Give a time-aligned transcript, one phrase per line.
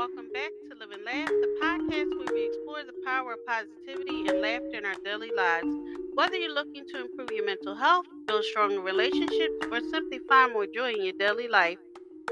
[0.00, 4.26] welcome back to Live and Laugh, the podcast where we explore the power of positivity
[4.30, 5.68] and laughter in our daily lives.
[6.14, 10.64] Whether you're looking to improve your mental health, build stronger relationships, or simply find more
[10.64, 11.76] joy in your daily life,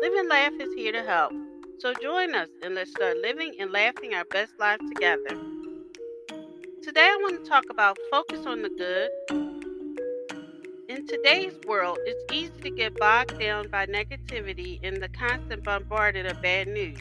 [0.00, 1.30] Live and Laugh is here to help.
[1.78, 5.36] So join us and let's start living and laughing our best lives together.
[6.82, 9.10] Today I want to talk about focus on the good.
[10.88, 16.28] In today's world, it's easy to get bogged down by negativity and the constant bombardment
[16.28, 16.98] of bad news.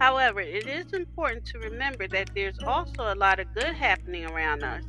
[0.00, 4.64] However, it is important to remember that there's also a lot of good happening around
[4.64, 4.82] us.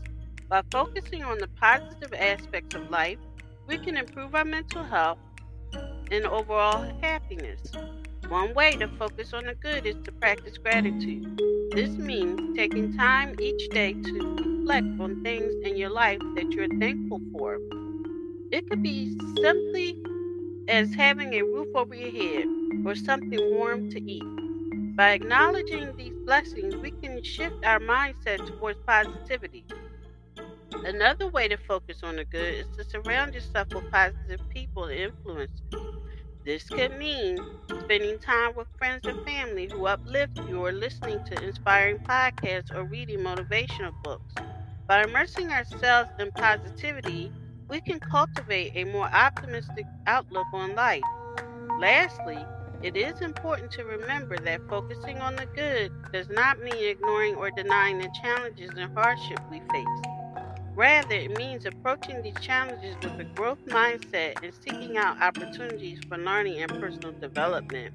[0.48, 3.18] By focusing on the positive aspects of life,
[3.68, 5.20] we can improve our mental health
[6.12, 7.60] and overall happiness.
[8.28, 11.40] One way to focus on the good is to practice gratitude.
[11.74, 16.68] This means taking time each day to reflect on things in your life that you're
[16.80, 17.60] thankful for.
[18.52, 19.98] It could be simply
[20.68, 22.46] as having a roof over your head
[22.86, 24.41] or something warm to eat.
[24.96, 29.68] By acknowledging these blessings, we can shift our mindset towards positivity.
[30.84, 35.00] Another way to focus on the good is to surround yourself with positive people and
[35.00, 35.62] influences.
[36.46, 37.46] This could mean
[37.80, 42.86] spending time with friends and family who uplift you or listening to inspiring podcasts or
[42.86, 44.40] reading motivational books.
[44.88, 47.34] By immersing ourselves in positivity,
[47.70, 51.08] we can cultivate a more optimistic outlook on life.
[51.76, 52.50] Lastly,
[52.84, 57.52] it is important to remember that focusing on the good does not mean ignoring or
[57.52, 60.12] denying the challenges and hardship we face.
[60.76, 66.18] Rather, it means approaching these challenges with a growth mindset and seeking out opportunities for
[66.18, 67.94] learning and personal development.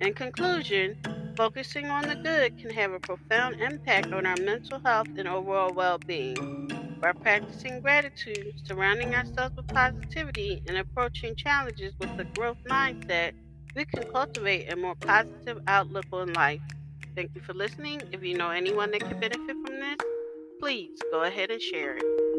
[0.00, 0.96] In conclusion,
[1.36, 5.72] focusing on the good can have a profound impact on our mental health and overall
[5.74, 6.68] well being.
[7.00, 13.32] By practicing gratitude, surrounding ourselves with positivity, and approaching challenges with a growth mindset,
[13.76, 16.62] we can cultivate a more positive outlook on life.
[17.14, 18.00] Thank you for listening.
[18.10, 19.98] If you know anyone that could benefit from this,
[20.60, 22.35] please go ahead and share it.